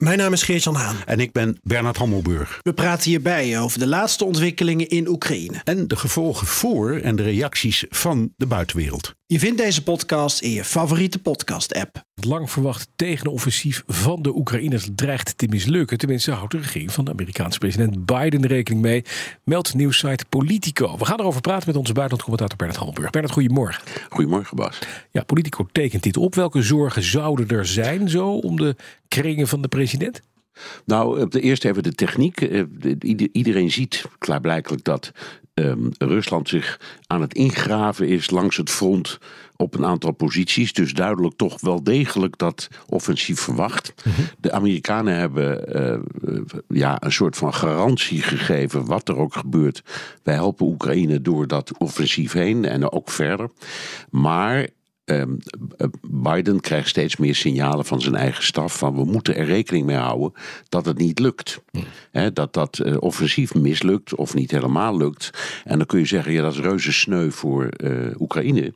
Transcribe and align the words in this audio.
Mijn 0.00 0.18
naam 0.18 0.32
is 0.32 0.42
Geert-Jan 0.42 0.74
Haan. 0.74 0.96
En 1.06 1.20
ik 1.20 1.32
ben 1.32 1.58
Bernard 1.62 1.96
Hammelburg. 1.96 2.58
We 2.62 2.72
praten 2.72 3.10
hierbij 3.10 3.60
over 3.60 3.78
de 3.78 3.86
laatste 3.86 4.24
ontwikkelingen 4.24 4.88
in 4.88 5.08
Oekraïne. 5.08 5.60
En 5.64 5.88
de 5.88 5.96
gevolgen 5.96 6.46
voor 6.46 6.96
en 6.96 7.16
de 7.16 7.22
reacties 7.22 7.84
van 7.88 8.32
de 8.36 8.46
buitenwereld. 8.46 9.14
Je 9.26 9.38
vindt 9.38 9.58
deze 9.58 9.82
podcast 9.82 10.40
in 10.40 10.50
je 10.50 10.64
favoriete 10.64 11.18
podcast-app. 11.18 12.02
Het 12.14 12.24
lang 12.24 12.50
verwachte 12.50 12.86
tegenoffensief 12.96 13.82
van 13.86 14.22
de 14.22 14.36
Oekraïners 14.36 14.88
dreigt 14.94 15.38
te 15.38 15.46
mislukken. 15.46 15.98
Tenminste 15.98 16.30
houdt 16.30 16.52
de 16.52 16.58
regering 16.58 16.92
van 16.92 17.04
de 17.04 17.10
Amerikaanse 17.10 17.58
president 17.58 18.06
Biden 18.06 18.46
rekening 18.46 18.82
mee. 18.82 19.04
Meldt 19.44 19.74
nieuwssite 19.74 20.24
Politico. 20.28 20.98
We 20.98 21.04
gaan 21.04 21.20
erover 21.20 21.40
praten 21.40 21.66
met 21.66 21.76
onze 21.76 21.92
buitenlandcommentator 21.92 22.56
Bernard 22.56 22.78
Hammelburg. 22.78 23.10
Bernard, 23.10 23.34
goedemorgen. 23.34 23.82
Goedemorgen 24.08 24.56
Bas. 24.56 24.78
Ja, 25.10 25.22
Politico 25.22 25.66
tekent 25.72 26.02
dit 26.02 26.16
op. 26.16 26.34
Welke 26.34 26.62
zorgen 26.62 27.02
zouden 27.02 27.48
er 27.48 27.66
zijn 27.66 28.08
zo 28.08 28.32
om 28.32 28.56
de 28.56 28.76
kringen 29.10 29.48
van 29.48 29.62
de 29.62 29.68
president? 29.68 30.20
Nou, 30.84 31.20
op 31.20 31.30
de 31.30 31.40
eerste 31.40 31.68
even 31.68 31.82
de 31.82 31.94
techniek. 31.94 32.40
Eh, 32.40 32.62
iedereen 33.32 33.70
ziet 33.70 34.04
klaarblijkelijk 34.18 34.84
dat 34.84 35.12
ehm, 35.54 35.88
Rusland 35.98 36.48
zich 36.48 36.80
aan 37.06 37.20
het 37.20 37.34
ingraven 37.34 38.08
is 38.08 38.30
langs 38.30 38.56
het 38.56 38.70
front 38.70 39.18
op 39.56 39.74
een 39.74 39.86
aantal 39.86 40.12
posities. 40.12 40.72
Dus 40.72 40.94
duidelijk 40.94 41.36
toch 41.36 41.60
wel 41.60 41.82
degelijk 41.82 42.38
dat 42.38 42.68
offensief 42.86 43.40
verwacht. 43.40 43.94
Mhm. 44.04 44.20
De 44.38 44.52
Amerikanen 44.52 45.14
hebben 45.14 45.74
eh, 45.74 45.98
ja, 46.68 47.02
een 47.02 47.12
soort 47.12 47.36
van 47.36 47.54
garantie 47.54 48.22
gegeven, 48.22 48.86
wat 48.86 49.08
er 49.08 49.16
ook 49.16 49.34
gebeurt. 49.34 49.82
Wij 50.22 50.34
helpen 50.34 50.66
Oekraïne 50.66 51.22
door 51.22 51.46
dat 51.46 51.78
offensief 51.78 52.32
heen 52.32 52.64
en 52.64 52.92
ook 52.92 53.10
verder. 53.10 53.50
Maar 54.10 54.58
eh, 54.58 54.68
Biden 56.10 56.60
krijgt 56.60 56.88
steeds 56.88 57.16
meer 57.16 57.34
signalen 57.34 57.84
van 57.84 58.00
zijn 58.00 58.14
eigen 58.14 58.44
staf 58.44 58.78
van 58.78 58.94
we 58.94 59.04
moeten 59.04 59.36
er 59.36 59.44
rekening 59.44 59.86
mee 59.86 59.96
houden 59.96 60.32
dat 60.68 60.84
het 60.84 60.98
niet 60.98 61.18
lukt. 61.18 61.62
Dat 62.32 62.54
dat 62.54 62.80
uh, 62.84 62.96
offensief 63.00 63.54
mislukt 63.54 64.14
of 64.14 64.34
niet 64.34 64.50
helemaal 64.50 64.96
lukt. 64.96 65.30
En 65.64 65.78
dan 65.78 65.86
kun 65.86 65.98
je 65.98 66.04
zeggen, 66.04 66.32
ja 66.32 66.42
dat 66.42 66.52
is 66.52 66.58
reuze 66.58 66.92
sneu 66.92 67.30
voor 67.30 67.68
uh, 67.76 68.20
Oekraïne. 68.20 68.74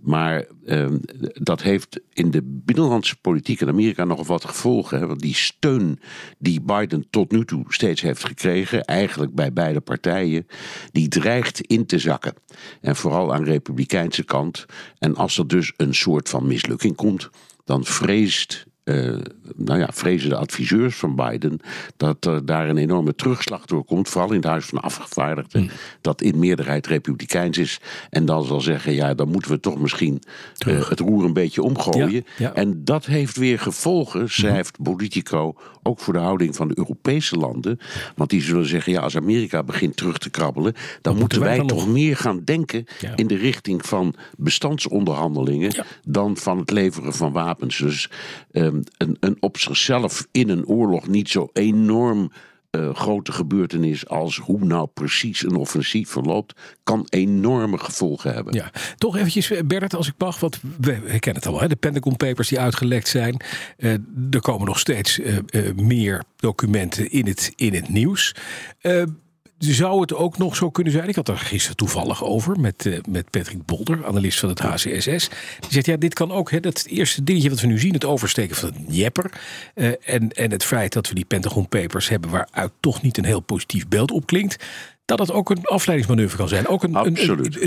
Maar 0.00 0.44
ehm, 0.66 0.98
dat 1.32 1.62
heeft 1.62 2.00
in 2.12 2.30
de 2.30 2.42
binnenlandse 2.44 3.16
politiek 3.16 3.60
in 3.60 3.68
Amerika 3.68 4.04
nog 4.04 4.26
wat 4.26 4.44
gevolgen. 4.44 4.98
Hè, 4.98 5.06
want 5.06 5.20
die 5.20 5.34
steun 5.34 6.00
die 6.38 6.60
Biden 6.60 7.06
tot 7.10 7.32
nu 7.32 7.44
toe 7.44 7.64
steeds 7.68 8.00
heeft 8.00 8.24
gekregen, 8.24 8.84
eigenlijk 8.84 9.34
bij 9.34 9.52
beide 9.52 9.80
partijen, 9.80 10.46
die 10.92 11.08
dreigt 11.08 11.60
in 11.60 11.86
te 11.86 11.98
zakken. 11.98 12.34
En 12.80 12.96
vooral 12.96 13.34
aan 13.34 13.44
de 13.44 13.50
republikeinse 13.50 14.24
kant. 14.24 14.66
En 14.98 15.16
als 15.16 15.38
er 15.38 15.48
dus 15.48 15.63
dus 15.64 15.86
een 15.86 15.94
soort 15.94 16.28
van 16.28 16.46
mislukking 16.46 16.96
komt, 16.96 17.30
dan 17.64 17.84
vreest 17.84 18.66
uh, 18.84 19.16
nou 19.56 19.78
ja, 19.78 19.88
vrezen 19.92 20.28
de 20.28 20.36
adviseurs 20.36 20.96
van 20.96 21.14
Biden 21.14 21.60
dat 21.96 22.24
er 22.24 22.46
daar 22.46 22.68
een 22.68 22.76
enorme 22.76 23.14
terugslag 23.14 23.64
door 23.66 23.84
komt, 23.84 24.08
vooral 24.08 24.30
in 24.30 24.36
het 24.36 24.44
Huis 24.44 24.66
van 24.66 24.80
Afgevaardigden, 24.80 25.60
hmm. 25.60 25.70
dat 26.00 26.22
in 26.22 26.38
meerderheid 26.38 26.86
republikeins 26.86 27.58
is. 27.58 27.80
En 28.10 28.24
dan 28.24 28.44
zal 28.44 28.60
zeggen, 28.60 28.92
ja, 28.92 29.14
dan 29.14 29.28
moeten 29.28 29.50
we 29.50 29.60
toch 29.60 29.78
misschien 29.78 30.22
uh, 30.66 30.88
het 30.88 31.00
roer 31.00 31.24
een 31.24 31.32
beetje 31.32 31.62
omgooien. 31.62 32.24
En 32.54 32.84
dat 32.84 33.06
heeft 33.06 33.36
weer 33.36 33.58
gevolgen, 33.58 34.18
hmm. 34.18 34.28
schrijft 34.28 34.82
Politico, 34.82 35.54
ook 35.82 36.00
voor 36.00 36.12
de 36.12 36.18
houding 36.18 36.56
van 36.56 36.68
de 36.68 36.78
Europese 36.78 37.36
landen. 37.36 37.78
Want 38.16 38.30
die 38.30 38.42
zullen 38.42 38.66
zeggen, 38.66 38.92
ja, 38.92 39.00
als 39.00 39.16
Amerika 39.16 39.62
begint 39.62 39.96
terug 39.96 40.18
te 40.18 40.30
krabbelen, 40.30 40.74
dan, 41.00 41.16
moeten 41.16 41.40
wij, 41.40 41.64
toch 41.64 41.88
meer 41.88 42.16
gaan 42.16 42.44
denken 42.44 42.84
in 43.14 43.26
de 43.26 43.36
richting 43.36 43.86
van 43.86 44.14
bestandsonderhandelingen 44.36 45.84
dan 46.06 46.36
van 46.36 46.58
het 46.58 46.70
leveren 46.70 47.12
van 47.12 47.32
wapens. 47.32 47.78
Dus 47.78 48.10
um, 48.52 48.73
een, 48.96 49.16
een 49.20 49.36
op 49.40 49.58
zichzelf 49.58 50.26
in 50.32 50.48
een 50.48 50.66
oorlog 50.66 51.08
niet 51.08 51.28
zo 51.28 51.50
enorm 51.52 52.30
uh, 52.70 52.94
grote 52.94 53.32
gebeurtenis 53.32 54.08
als 54.08 54.38
hoe 54.38 54.64
nou 54.64 54.88
precies 54.94 55.44
een 55.44 55.54
offensief 55.54 56.10
verloopt, 56.10 56.60
kan 56.82 57.06
enorme 57.08 57.78
gevolgen 57.78 58.34
hebben. 58.34 58.54
Ja, 58.54 58.70
toch 58.96 59.16
eventjes, 59.16 59.50
eh, 59.50 59.62
Bert, 59.64 59.94
als 59.94 60.08
ik 60.08 60.14
mag, 60.18 60.40
want 60.40 60.60
we, 60.80 60.92
kennen 61.18 61.42
het 61.42 61.46
al, 61.46 61.60
hè, 61.60 61.68
de 61.68 61.76
Pentagon 61.76 62.16
Papers 62.16 62.48
die 62.48 62.60
uitgelekt 62.60 63.08
zijn. 63.08 63.40
Uh, 63.78 63.92
er 64.30 64.40
komen 64.40 64.66
nog 64.66 64.78
steeds 64.78 65.20
meer 65.76 66.24
documenten 66.36 67.10
in 67.10 67.26
het, 67.26 67.52
in 67.56 67.74
het 67.74 67.88
nieuws 67.88 68.34
zou 69.58 70.00
het 70.00 70.14
ook 70.14 70.38
nog 70.38 70.56
zo 70.56 70.70
kunnen 70.70 70.92
zijn? 70.92 71.08
Ik 71.08 71.14
had 71.14 71.28
er 71.28 71.38
gisteren 71.38 71.76
toevallig 71.76 72.24
over 72.24 72.60
met, 72.60 72.84
uh, 72.84 72.98
met 73.08 73.30
Patrick 73.30 73.64
Bolder, 73.64 74.06
analist 74.06 74.38
van 74.38 74.48
het 74.48 74.58
HCSS. 74.58 75.28
Die 75.60 75.70
zegt, 75.70 75.86
ja, 75.86 75.96
dit 75.96 76.14
kan 76.14 76.32
ook, 76.32 76.50
hè, 76.50 76.60
dat 76.60 76.84
eerste 76.88 77.24
dingetje 77.24 77.50
wat 77.50 77.60
we 77.60 77.66
nu 77.66 77.78
zien, 77.78 77.92
het 77.92 78.04
oversteken 78.04 78.56
van 78.56 78.68
het 78.68 78.96
Jepper. 78.96 79.30
Uh, 79.74 79.92
en, 80.04 80.30
en 80.30 80.50
het 80.50 80.64
feit 80.64 80.92
dat 80.92 81.08
we 81.08 81.14
die 81.14 81.24
Pentagon 81.24 81.68
Papers 81.68 82.08
hebben 82.08 82.30
waaruit 82.30 82.72
toch 82.80 83.02
niet 83.02 83.18
een 83.18 83.24
heel 83.24 83.40
positief 83.40 83.88
beeld 83.88 84.10
opklinkt 84.10 84.64
dat 85.04 85.18
het 85.18 85.32
ook 85.32 85.50
een 85.50 85.64
afleidingsmanoeuvre 85.64 86.36
kan 86.36 86.48
zijn. 86.48 86.66
Ook 86.66 86.82
een, 86.82 86.94
een, 86.94 87.18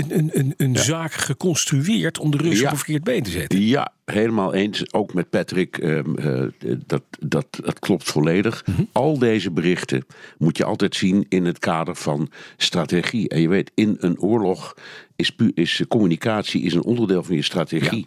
een, 0.08 0.30
een, 0.32 0.54
een 0.56 0.76
zaak 0.76 1.12
geconstrueerd 1.12 2.18
om 2.18 2.30
de 2.30 2.36
Russen 2.36 2.70
op 2.70 2.76
verkeerd 2.76 3.04
been 3.04 3.22
te 3.22 3.30
zetten. 3.30 3.60
Ja, 3.60 3.92
helemaal 4.04 4.54
eens. 4.54 4.92
Ook 4.92 5.14
met 5.14 5.30
Patrick, 5.30 5.78
ehm, 5.78 6.14
eh, 6.14 6.42
dat, 6.86 7.02
dat, 7.20 7.46
dat 7.50 7.78
klopt 7.78 8.10
volledig. 8.10 8.66
Mhm. 8.66 8.82
Al 8.92 9.18
deze 9.18 9.50
berichten 9.50 10.06
moet 10.38 10.56
je 10.56 10.64
altijd 10.64 10.96
zien 10.96 11.26
in 11.28 11.44
het 11.44 11.58
kader 11.58 11.94
van 11.94 12.30
strategie. 12.56 13.28
En 13.28 13.40
je 13.40 13.48
weet, 13.48 13.70
in 13.74 13.96
een 14.00 14.20
oorlog 14.20 14.74
is, 15.16 15.36
is 15.54 15.82
communicatie 15.88 16.62
is 16.62 16.74
een 16.74 16.84
onderdeel 16.84 17.22
van 17.22 17.36
je 17.36 17.42
strategie. 17.42 18.06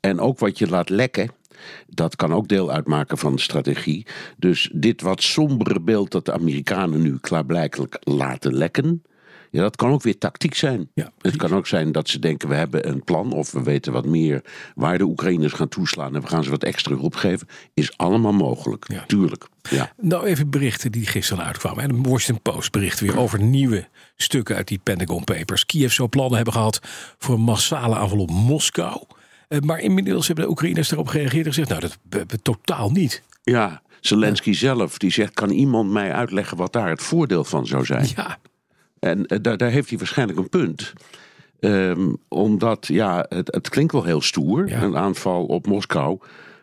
En 0.00 0.20
ook 0.20 0.38
wat 0.38 0.58
je 0.58 0.68
laat 0.68 0.88
lekken 0.88 1.30
dat 1.86 2.16
kan 2.16 2.34
ook 2.34 2.48
deel 2.48 2.70
uitmaken 2.70 3.18
van 3.18 3.34
de 3.34 3.40
strategie. 3.40 4.06
Dus 4.36 4.70
dit 4.72 5.02
wat 5.02 5.22
sombere 5.22 5.80
beeld 5.80 6.10
dat 6.10 6.24
de 6.24 6.32
Amerikanen 6.32 7.02
nu 7.02 7.18
klaarblijkelijk 7.18 7.96
laten 8.00 8.54
lekken. 8.54 9.02
Ja, 9.50 9.62
dat 9.62 9.76
kan 9.76 9.90
ook 9.90 10.02
weer 10.02 10.18
tactiek 10.18 10.54
zijn. 10.54 10.88
Ja, 10.94 11.12
het 11.20 11.36
kan 11.36 11.52
ook 11.54 11.66
zijn 11.66 11.92
dat 11.92 12.08
ze 12.08 12.18
denken: 12.18 12.48
we 12.48 12.54
hebben 12.54 12.88
een 12.88 13.04
plan 13.04 13.32
of 13.32 13.52
we 13.52 13.62
weten 13.62 13.92
wat 13.92 14.06
meer 14.06 14.44
waar 14.74 14.98
de 14.98 15.04
Oekraïners 15.04 15.52
gaan 15.52 15.68
toeslaan 15.68 16.14
en 16.14 16.20
we 16.20 16.26
gaan 16.26 16.44
ze 16.44 16.50
wat 16.50 16.64
extra 16.64 16.96
hulp 16.96 17.14
geven. 17.14 17.48
Is 17.74 17.96
allemaal 17.96 18.32
mogelijk, 18.32 18.84
ja. 18.88 19.04
tuurlijk. 19.06 19.48
Ja. 19.70 19.92
Nou, 20.00 20.26
even 20.26 20.50
berichten 20.50 20.92
die 20.92 21.06
gisteren 21.06 21.44
uitkwamen. 21.44 21.82
En 21.82 22.02
de 22.02 22.08
Washington 22.08 22.52
Post 22.52 22.72
bericht 22.72 23.00
weer 23.00 23.18
over 23.18 23.42
nieuwe 23.42 23.88
stukken 24.16 24.56
uit 24.56 24.68
die 24.68 24.80
Pentagon 24.82 25.24
Papers. 25.24 25.66
Kiev 25.66 25.92
zou 25.92 26.08
plannen 26.08 26.36
hebben 26.36 26.54
gehad 26.54 26.80
voor 27.18 27.34
een 27.34 27.40
massale 27.40 27.96
aanval 27.96 28.18
op 28.18 28.30
Moskou. 28.30 29.02
Eh, 29.48 29.60
maar 29.60 29.80
inmiddels 29.80 30.26
hebben 30.26 30.44
de 30.44 30.50
Oekraïners 30.50 30.90
erop 30.90 31.08
gereageerd 31.08 31.46
en 31.46 31.52
gezegd: 31.52 31.68
Nou, 31.68 31.80
dat 31.80 32.26
we 32.28 32.42
totaal 32.42 32.90
niet. 32.90 33.22
Ja, 33.42 33.82
Zelensky 34.00 34.52
zelf 34.52 34.98
die 34.98 35.10
zegt: 35.10 35.34
Kan 35.34 35.50
iemand 35.50 35.90
mij 35.90 36.12
uitleggen 36.12 36.56
wat 36.56 36.72
daar 36.72 36.88
het 36.88 37.02
voordeel 37.02 37.44
van 37.44 37.66
zou 37.66 37.84
zijn? 37.84 38.06
Ja. 38.16 38.38
En 38.98 39.18
uh, 39.18 39.38
daar, 39.42 39.56
daar 39.56 39.70
heeft 39.70 39.88
hij 39.88 39.98
waarschijnlijk 39.98 40.38
een 40.38 40.48
punt. 40.48 40.92
Um, 41.60 42.16
omdat, 42.28 42.86
ja, 42.86 43.26
het, 43.28 43.54
het, 43.54 43.68
klinkt 43.68 43.92
wel 43.92 44.04
heel 44.04 44.20
stoer, 44.20 44.72
een 44.72 44.96
aanval 44.96 45.44
op 45.44 45.66
Moskou. 45.66 46.18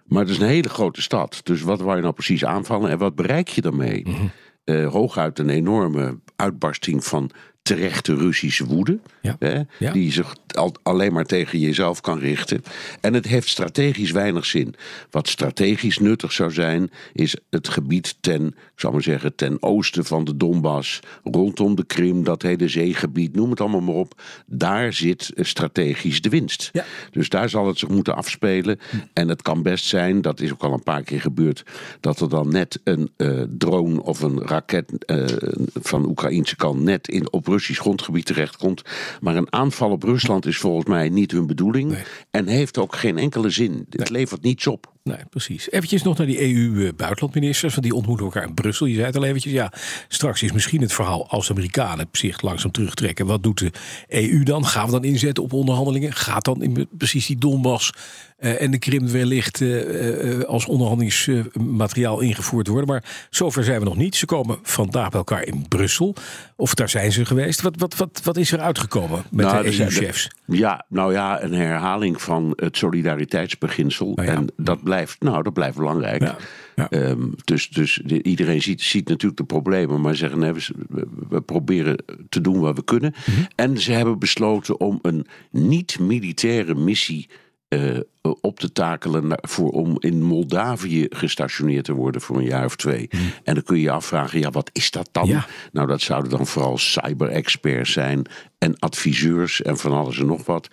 Maar 0.06 0.22
het 0.22 0.30
is 0.30 0.38
een 0.38 0.48
hele 0.48 0.70
grote 0.70 1.02
stad. 1.02 1.40
Dus 1.44 1.62
wat 1.62 1.82
wou 1.82 1.96
je 1.96 2.02
nou 2.02 2.14
precies 2.14 2.46
aanvallen 2.46 2.90
en 2.90 2.98
wat 2.98 3.16
bereik 3.16 3.48
je 3.48 3.62
daarmee? 3.62 4.06
Mm 4.08 4.32
uh, 4.66 4.88
hooguit 4.92 5.40
een 5.40 5.50
enorme 5.50 6.20
uitbarsting 6.36 7.04
van 7.06 7.30
terechte 7.64 8.16
Russische 8.16 8.66
woede. 8.66 9.00
Hè, 9.40 9.62
Die 9.92 10.12
zich 10.12 10.36
al, 10.48 10.74
alleen 10.84 11.14
maar 11.14 11.26
tegen 11.26 11.60
jezelf 11.60 12.02
kan 12.02 12.20
richten. 12.20 12.64
En 13.02 13.14
het 13.14 13.26
heeft 13.26 13.48
strategisch 13.48 14.12
weinig 14.12 14.46
zin. 14.46 14.76
Wat 15.12 15.28
strategisch 15.28 15.98
nuttig 15.98 16.32
zou 16.32 16.52
zijn, 16.52 16.92
is 17.14 17.38
het 17.50 17.68
gebied 17.68 18.16
ten, 18.20 18.56
ik 18.76 18.92
maar 18.92 19.02
zeggen, 19.02 19.36
ten 19.36 19.58
oosten 19.64 20.06
van 20.06 20.24
de 20.24 20.38
Donbass, 20.38 21.00
rondom 21.24 21.76
de 21.76 21.86
Krim, 21.86 22.24
dat 22.24 22.42
hele 22.42 22.68
zeegebied, 22.68 23.36
noem 23.36 23.50
het 23.50 23.62
allemaal 23.62 23.82
maar 23.82 23.96
op. 23.96 24.22
Daar 24.46 24.94
zit 24.94 25.32
strategisch 25.36 26.22
de 26.22 26.30
winst. 26.30 26.72
Dus 27.12 27.30
daar 27.30 27.50
zal 27.50 27.68
het 27.68 27.80
zich 27.80 27.90
moeten 27.90 28.16
afspelen. 28.16 28.80
Hm. 28.90 28.98
En 29.14 29.28
het 29.28 29.42
kan 29.42 29.62
best 29.62 29.86
zijn, 29.86 30.22
dat 30.22 30.40
is 30.40 30.52
ook 30.52 30.64
al 30.64 30.74
een 30.74 30.84
paar 30.84 31.04
keer 31.04 31.22
gebeurd, 31.22 31.64
dat 32.00 32.20
er 32.20 32.30
dan 32.30 32.50
net 32.50 32.80
een 32.84 33.12
uh, 33.18 33.42
drone 33.58 34.02
of 34.02 34.22
een 34.22 34.42
raket 34.42 34.92
uh, 35.06 35.26
van 35.74 36.06
Oekraïnse 36.06 36.56
kant 36.56 36.82
net 36.82 37.08
in, 37.08 37.32
op 37.32 37.48
Russisch 37.54 37.82
grondgebied 37.82 38.26
terechtkomt. 38.26 38.82
Maar 39.22 39.36
een 39.36 39.54
aanval 39.54 39.92
op 39.92 40.04
Rusland 40.04 40.46
is 40.46 40.58
volgens 40.58 40.86
mij 40.86 41.10
niet 41.10 41.32
hun 41.32 41.48
bedoeling. 41.48 41.98
En 42.32 42.48
heeft 42.48 42.78
ook 42.78 42.96
geen 42.96 43.18
enkele 43.18 43.50
zin. 43.50 43.86
Het 43.90 44.10
levert 44.10 44.42
niets 44.42 44.68
op. 44.68 44.93
Nee, 45.04 45.18
precies. 45.30 45.72
Eventjes 45.72 46.04
nog 46.04 46.18
naar 46.18 46.28
die 46.28 46.56
EU-buitenlandministers, 46.56 47.74
want 47.74 47.86
die 47.86 47.96
ontmoeten 47.96 48.26
elkaar 48.26 48.44
in 48.44 48.54
Brussel. 48.54 48.86
Je 48.86 48.94
zei 48.94 49.06
het 49.06 49.16
al 49.16 49.24
eventjes, 49.24 49.54
ja, 49.54 49.72
straks 50.08 50.44
is 50.44 50.52
misschien 50.52 50.82
het 50.82 50.94
verhaal 50.94 51.30
als 51.30 51.48
de 51.48 51.54
Amerikanen 51.54 52.08
zich 52.12 52.42
langzaam 52.42 52.72
terugtrekken. 52.72 53.26
Wat 53.26 53.44
doet 53.44 53.60
de 53.60 53.72
EU 54.08 54.44
dan? 54.44 54.66
Gaan 54.66 54.86
we 54.86 54.92
dan 54.92 55.04
inzetten 55.04 55.44
op 55.44 55.54
onderhandelingen? 55.54 56.14
Gaat 56.14 56.46
dan 56.46 56.64
in 56.64 56.88
precies 56.98 57.26
die 57.26 57.38
Donbass 57.38 57.92
uh, 58.40 58.62
en 58.62 58.72
de 58.72 58.80
Krim 58.80 59.12
wellicht 59.12 59.60
uh, 59.60 60.38
uh, 60.38 60.44
als 60.44 60.66
onderhandelingsmateriaal 60.66 62.20
ingevoerd 62.20 62.68
worden? 62.68 62.88
Maar 62.88 63.04
zover 63.30 63.64
zijn 63.64 63.80
we 63.80 63.86
nog 63.86 63.98
niet. 63.98 64.16
Ze 64.16 64.26
komen 64.26 64.60
vandaag 64.62 65.10
bij 65.10 65.20
elkaar 65.20 65.46
in 65.46 65.68
Brussel. 65.68 66.16
Of 66.56 66.74
daar 66.74 66.90
zijn 66.90 67.12
ze 67.12 67.26
geweest. 67.26 67.62
Wat, 67.62 67.76
wat, 67.78 67.96
wat, 67.96 68.22
wat 68.24 68.38
is 68.38 68.52
er 68.52 68.60
uitgekomen 68.60 69.24
met 69.32 69.46
Nou, 69.46 69.64
de 69.64 69.80
EU-chefs? 69.80 70.30
Ja, 70.46 70.86
nou 70.90 71.14
ja, 71.14 71.44
een 71.44 71.54
herhaling 71.54 72.22
van 72.22 72.54
het 72.56 72.78
solidariteitsbeginsel. 72.78 74.12
Nou 74.16 74.28
ja. 74.28 74.34
En 74.36 74.48
dat 74.58 74.84
blijft, 74.84 74.93
nou, 75.20 75.44
dat 75.44 75.54
blijft 75.54 75.78
belangrijk. 75.78 76.22
Ja, 76.22 76.38
ja. 76.76 76.90
Ehm, 76.90 77.28
dus 77.44 77.70
dus 77.70 78.02
de- 78.06 78.24
iedereen 78.24 78.62
ziet, 78.62 78.82
ziet 78.82 79.08
natuurlijk 79.08 79.38
de 79.38 79.46
problemen, 79.46 80.02
maar 80.02 80.16
zeggen 80.16 80.40
nee, 80.40 80.54
we, 80.54 81.08
we- 81.30 81.42
proberen 81.42 81.98
te 82.30 82.42
doen 82.42 82.60
wat 82.60 82.76
we 82.76 82.84
kunnen. 82.84 83.14
Mhm. 83.26 83.44
En 83.56 83.78
ze 83.78 83.92
hebben 83.92 84.20
besloten 84.20 84.80
om 84.80 85.00
een 85.02 85.26
niet-militaire 85.52 86.76
missie 86.76 87.30
eh, 87.68 87.98
op 88.42 88.60
te 88.60 88.72
takelen 88.72 89.40
voor, 89.42 89.70
om 89.70 89.96
in 90.00 90.24
Moldavië 90.24 91.06
gestationeerd 91.10 91.86
te 91.86 91.94
worden 91.94 92.22
voor 92.22 92.38
een 92.38 92.46
jaar 92.46 92.66
of 92.66 92.76
twee. 92.76 93.10
En 93.44 93.54
dan 93.54 93.64
kun 93.64 93.76
je 93.76 93.82
je 93.82 93.92
afvragen, 93.92 94.40
ja, 94.40 94.50
wat 94.50 94.70
is 94.74 94.92
dat 94.92 95.10
dan? 95.12 95.28
Ja. 95.28 95.46
Nou, 95.72 95.88
dat 95.88 96.02
zouden 96.02 96.32
dan 96.32 96.48
vooral 96.48 96.78
cyber-experts 96.78 97.92
zijn 97.92 98.28
en 98.58 98.80
adviseurs 98.80 99.62
en 99.62 99.78
van 99.78 99.92
alles 99.92 100.20
en 100.20 100.26
nog 100.26 100.46
wat. 100.46 100.68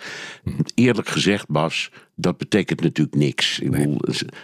Eerlijk 0.74 1.08
gezegd, 1.08 1.48
Bas, 1.48 1.90
dat 2.14 2.38
betekent 2.38 2.80
natuurlijk 2.80 3.16
niks. 3.16 3.58
Ik 3.58 3.70
bedoel, 3.70 3.98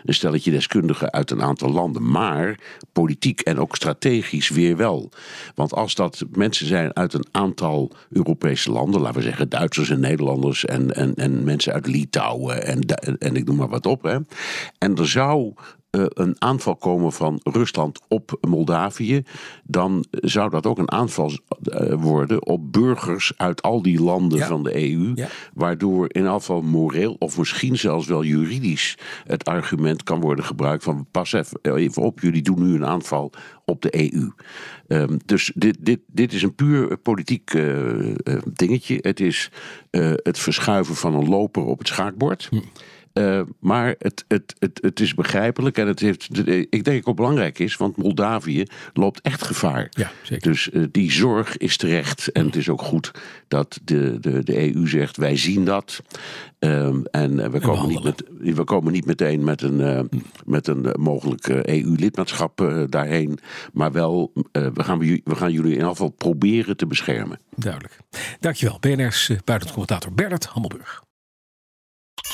een 0.05 0.14
stelletje 0.14 0.50
deskundigen 0.50 1.12
uit 1.12 1.31
een 1.31 1.43
aantal 1.43 1.70
landen, 1.70 2.11
maar 2.11 2.58
politiek 2.93 3.41
en 3.41 3.58
ook 3.58 3.76
strategisch 3.76 4.49
weer 4.49 4.76
wel. 4.76 5.12
Want 5.55 5.73
als 5.73 5.94
dat 5.94 6.25
mensen 6.31 6.67
zijn 6.67 6.97
uit 6.97 7.14
een 7.14 7.26
aantal 7.31 7.93
Europese 8.11 8.70
landen, 8.70 9.00
laten 9.00 9.20
we 9.20 9.26
zeggen 9.26 9.49
Duitsers 9.49 9.91
en 9.91 10.00
Nederlanders 10.00 10.64
en, 10.64 10.94
en, 10.94 11.14
en 11.14 11.44
mensen 11.44 11.73
uit 11.73 11.87
Litouwen 11.87 12.67
en, 12.67 12.81
en 12.96 13.37
ik 13.37 13.44
noem 13.44 13.56
maar 13.56 13.69
wat 13.69 13.87
op. 13.87 14.02
Hè. 14.02 14.19
En 14.78 14.96
er 14.96 15.08
zou 15.08 15.52
een 16.08 16.37
aanval 16.38 16.76
komen 16.76 17.12
van 17.12 17.40
Rusland 17.43 18.00
op 18.08 18.38
Moldavië, 18.48 19.22
dan 19.64 20.04
zou 20.10 20.50
dat 20.50 20.66
ook 20.66 20.78
een 20.78 20.93
aanval 20.93 21.32
eh, 21.62 21.93
worden 22.02 22.46
op 22.46 22.72
burgers 22.72 23.32
uit 23.37 23.62
al 23.62 23.82
die 23.82 24.02
landen 24.02 24.38
Ja. 24.38 24.46
van 24.46 24.62
de 24.62 24.90
EU. 24.90 25.12
Ja. 25.14 25.28
Waardoor 25.54 26.06
in 26.08 26.26
elk 26.26 26.38
geval 26.38 26.62
moreel 26.62 27.16
of 27.19 27.38
misschien 27.38 27.78
zelfs 27.78 28.06
wel 28.06 28.25
juridisch 28.25 28.98
het 29.25 29.44
argument 29.44 30.02
kan 30.02 30.20
worden 30.20 30.44
gebruikt 30.44 30.84
van 30.84 31.06
pas 31.10 31.32
even, 31.32 31.58
even 31.62 32.02
op, 32.02 32.20
jullie 32.20 32.43
doen 32.43 32.62
nu 32.62 32.75
een 32.75 32.87
aanval 32.87 33.32
op 33.64 33.82
de 33.82 34.12
EU. 34.12 34.31
Ehm, 34.88 35.16
dus 35.25 35.52
dit, 35.54 35.76
dit, 35.81 36.00
dit 36.06 36.32
is 36.32 36.43
een 36.43 36.54
puur 36.54 36.96
politiek 36.96 37.54
eh, 37.54 38.10
eh, 38.10 38.43
dingetje. 38.52 38.98
Het 39.00 39.20
is 39.20 39.50
eh, 39.90 40.12
het 40.22 40.38
verschuiven 40.38 40.94
van 40.94 41.14
een 41.14 41.28
loper 41.28 41.64
op 41.64 41.78
het 41.78 41.88
schaakbord. 41.88 42.46
Hm. 42.50 42.60
Eh, 43.16 43.40
maar 43.60 43.94
het, 43.98 44.24
het, 44.28 44.54
het, 44.58 44.78
het 44.82 45.00
is 45.00 45.14
begrijpelijk 45.14 45.78
en 45.78 45.86
het 45.86 46.00
heeft, 46.00 46.48
ik 46.70 46.84
denk 46.84 47.08
ook 47.08 47.16
belangrijk 47.16 47.58
is, 47.58 47.76
want 47.76 47.96
Moldavië 47.96 48.64
loopt 48.92 49.20
echt 49.20 49.42
gevaar. 49.42 49.86
Ja, 49.90 50.10
zeker. 50.22 50.50
Dus 50.50 50.70
eh, 50.70 50.82
die 50.90 51.12
zorg 51.12 51.56
is 51.56 51.76
terecht. 51.76 52.32
En 52.32 52.46
het 52.46 52.56
is 52.56 52.68
ook 52.68 52.82
goed 52.82 53.10
dat 53.48 53.80
de, 53.84 54.16
de, 54.20 54.44
de 54.44 54.74
EU 54.74 54.88
zegt: 54.88 55.16
wij 55.16 55.36
zien 55.36 55.64
dat. 55.64 56.02
Ehm, 56.58 57.02
en 57.10 57.40
eh, 57.40 57.50
we, 57.50 57.60
komen 57.60 57.88
niet 57.88 58.02
met, 58.02 58.22
we 58.38 58.64
komen 58.64 58.92
niet 58.92 59.06
meteen 59.06 59.44
met 59.44 59.62
een, 59.62 59.80
eh, 59.80 60.00
met 60.44 60.66
een 60.66 60.94
mogelijk 60.98 61.48
EU-lidmaatschap 61.48 62.86
daarheen. 62.88 63.38
Maar 63.72 63.92
wel, 63.92 64.32
we, 64.52 64.84
gaan, 64.84 64.98
we 64.98 65.36
gaan 65.36 65.52
jullie 65.52 65.70
in 65.70 65.76
ieder 65.76 65.88
geval 65.88 66.10
proberen 66.10 66.76
te 66.76 66.86
beschermen. 66.86 67.38
Duidelijk. 67.54 67.98
Dankjewel. 68.40 68.78
BNR's 68.80 69.26
buitenlandcommentator 69.44 70.12
Bernard 70.12 70.46
Hammelburg. 70.46 71.04